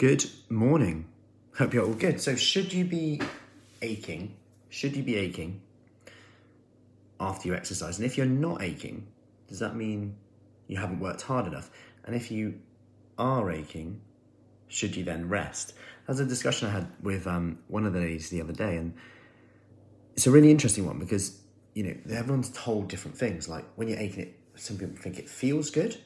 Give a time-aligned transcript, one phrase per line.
[0.00, 1.04] Good morning.
[1.58, 2.22] Hope you're all good.
[2.22, 3.20] So, should you be
[3.82, 4.34] aching?
[4.70, 5.60] Should you be aching
[7.20, 7.98] after you exercise?
[7.98, 9.08] And if you're not aching,
[9.46, 10.16] does that mean
[10.68, 11.70] you haven't worked hard enough?
[12.06, 12.60] And if you
[13.18, 14.00] are aching,
[14.68, 15.74] should you then rest?
[16.06, 18.94] That's a discussion I had with um, one of the ladies the other day, and
[20.14, 21.42] it's a really interesting one because
[21.74, 23.50] you know everyone's told different things.
[23.50, 25.98] Like when you're aching, it some people think it feels good,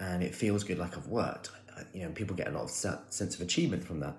[0.00, 1.50] and it feels good like I've worked.
[1.92, 4.16] You know, people get a lot of sense of achievement from that.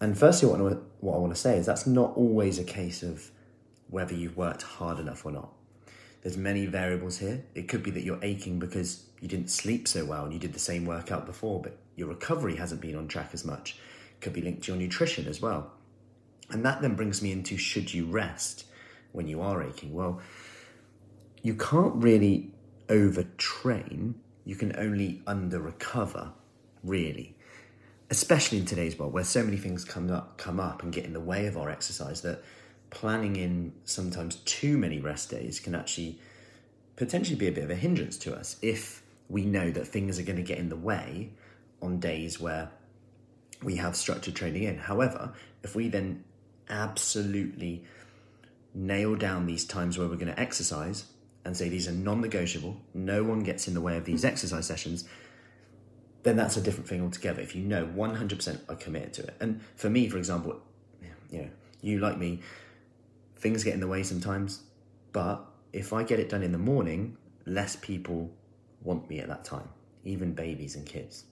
[0.00, 2.64] And firstly, what I, want, what I want to say is that's not always a
[2.64, 3.30] case of
[3.88, 5.52] whether you've worked hard enough or not.
[6.22, 7.44] There's many variables here.
[7.54, 10.52] It could be that you're aching because you didn't sleep so well and you did
[10.52, 13.76] the same workout before, but your recovery hasn't been on track as much.
[14.12, 15.72] It could be linked to your nutrition as well.
[16.50, 18.64] And that then brings me into should you rest
[19.12, 19.92] when you are aching?
[19.92, 20.20] Well,
[21.42, 22.52] you can't really
[22.88, 24.14] overtrain,
[24.44, 26.32] you can only under recover,
[26.82, 27.34] really.
[28.10, 31.12] Especially in today's world where so many things come up come up and get in
[31.12, 32.42] the way of our exercise that
[32.90, 36.18] planning in sometimes too many rest days can actually
[36.96, 40.22] potentially be a bit of a hindrance to us if we know that things are
[40.22, 41.30] going to get in the way
[41.80, 42.70] on days where
[43.62, 44.76] we have structured training in.
[44.76, 46.24] However, if we then
[46.68, 47.84] absolutely
[48.74, 51.04] nail down these times where we're going to exercise
[51.44, 54.66] and say these are non negotiable, no one gets in the way of these exercise
[54.66, 55.08] sessions,
[56.22, 57.40] then that's a different thing altogether.
[57.40, 59.36] If you know 100% are committed to it.
[59.40, 60.60] And for me, for example,
[61.30, 61.48] you know,
[61.80, 62.40] you like me,
[63.36, 64.62] things get in the way sometimes,
[65.12, 67.16] but if I get it done in the morning,
[67.46, 68.30] less people
[68.82, 69.68] want me at that time,
[70.04, 71.24] even babies and kids.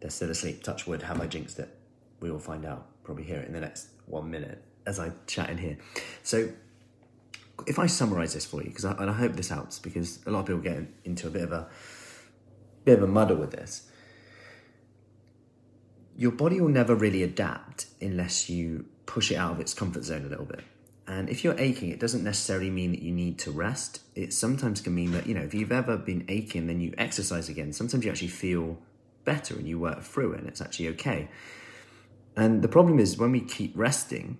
[0.00, 0.62] They're still asleep.
[0.62, 1.68] Touch wood, have I jinxed it?
[2.20, 5.50] We will find out, probably hear it in the next one minute as I chat
[5.50, 5.78] in here.
[6.22, 6.50] So
[7.66, 10.30] if I summarize this for you, because I, and I hope this helps, because a
[10.30, 11.68] lot of people get into a bit of a
[12.84, 13.89] bit of a muddle with this.
[16.20, 20.26] Your body will never really adapt unless you push it out of its comfort zone
[20.26, 20.60] a little bit.
[21.08, 24.02] And if you're aching, it doesn't necessarily mean that you need to rest.
[24.14, 27.48] It sometimes can mean that, you know, if you've ever been aching, then you exercise
[27.48, 27.72] again.
[27.72, 28.76] Sometimes you actually feel
[29.24, 31.30] better and you work through it and it's actually okay.
[32.36, 34.36] And the problem is when we keep resting,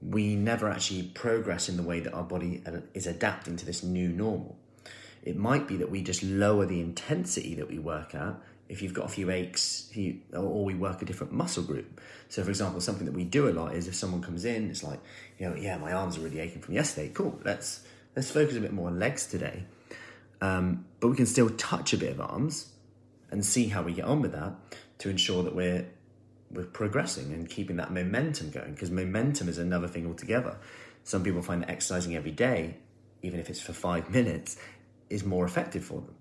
[0.00, 4.08] we never actually progress in the way that our body is adapting to this new
[4.08, 4.56] normal.
[5.22, 8.34] It might be that we just lower the intensity that we work at
[8.68, 12.00] if you've got a few aches, you, or we work a different muscle group.
[12.28, 14.82] So, for example, something that we do a lot is if someone comes in, it's
[14.82, 14.98] like,
[15.38, 17.10] you know, yeah, my arms are really aching from yesterday.
[17.12, 17.84] Cool, let's
[18.16, 19.64] let's focus a bit more on legs today.
[20.40, 22.72] Um, but we can still touch a bit of arms
[23.30, 24.54] and see how we get on with that
[24.98, 25.86] to ensure that we're
[26.50, 30.56] we're progressing and keeping that momentum going because momentum is another thing altogether.
[31.04, 32.76] Some people find that exercising every day,
[33.22, 34.56] even if it's for five minutes,
[35.12, 36.14] is more effective for them.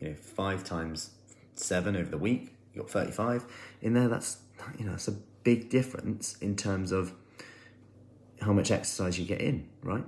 [0.00, 1.10] You know, five times
[1.54, 3.44] seven over the week, you got 35
[3.82, 4.08] in there.
[4.08, 4.38] That's,
[4.78, 7.12] you know, that's a big difference in terms of
[8.40, 10.04] how much exercise you get in, right?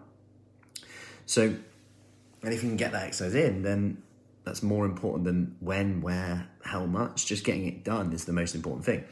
[1.27, 1.43] So,
[2.43, 4.03] and if you can get that exercise in, then
[4.45, 7.27] that's more important than when, where, how much.
[7.27, 9.05] Just getting it done is the most important thing.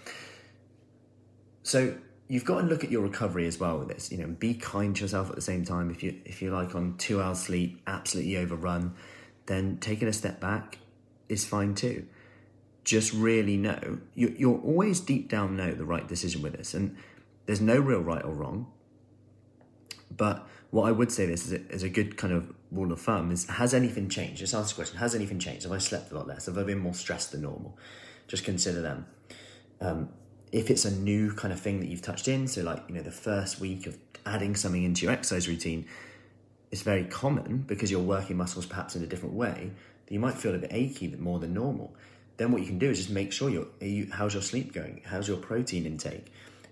[1.63, 1.97] So
[2.29, 4.11] you've got to look at your recovery as well with this.
[4.11, 5.91] You know, be kind to yourself at the same time.
[5.91, 8.95] If you if you're like on two hours sleep, absolutely overrun,
[9.47, 10.79] then taking a step back
[11.29, 12.07] is fine too.
[12.85, 16.97] Just really know you, you'll always deep down know the right decision with this, and
[17.47, 18.67] there's no real right or wrong.
[20.17, 23.01] But what I would say this is a, is a good kind of rule of
[23.01, 24.39] thumb is has anything changed?
[24.39, 25.65] Just ask the question, has anything changed?
[25.65, 26.47] Have I slept a lot less?
[26.47, 27.77] Have I been more stressed than normal?
[28.29, 29.07] Just consider them.
[29.81, 30.09] Um,
[30.53, 33.03] if it's a new kind of thing that you've touched in, so like, you know,
[33.03, 35.87] the first week of adding something into your exercise routine,
[36.71, 39.71] it's very common because you're working muscles perhaps in a different way,
[40.07, 41.95] that you might feel a bit achy more than normal.
[42.37, 45.01] Then what you can do is just make sure you're, you, how's your sleep going?
[45.05, 46.27] How's your protein intake?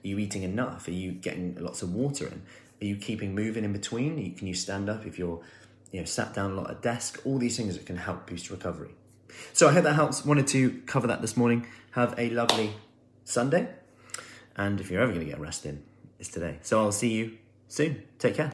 [0.05, 0.87] Are you eating enough?
[0.89, 2.43] Are you getting lots of water in?
[2.83, 4.35] Are you keeping moving in between?
[4.35, 5.41] Can you stand up if you're
[5.91, 7.23] you know, sat down a lot at desk?
[7.25, 8.91] All these things that can help boost recovery.
[9.53, 10.25] So I hope that helps.
[10.25, 11.67] Wanted to cover that this morning.
[11.93, 12.75] Have a lovely
[13.25, 13.69] Sunday.
[14.57, 15.83] And if you're ever going to get a rest in,
[16.19, 16.59] it's today.
[16.63, 17.39] So I'll see you
[17.69, 18.03] soon.
[18.19, 18.43] Take care.